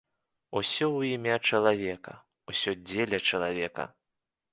[0.59, 2.13] Усё ў імя чалавека,
[2.53, 3.87] усё дзеля чалавека!